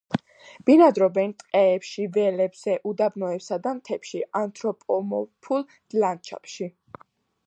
ბინადრობენ 0.67 1.33
ტყეებში, 1.41 2.05
ველებზე, 2.15 2.73
უდაბნოებსა 2.91 3.59
და 3.67 3.73
მთებში, 3.81 4.23
ანთროპომორფულ 4.41 5.67
ლანდშაფტში. 6.05 6.73